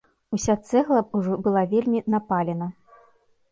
Уся 0.37 0.55
цэгла 0.69 1.01
ўжо 1.19 1.37
была 1.49 1.63
вельмі 1.75 2.03
напалена. 2.17 2.73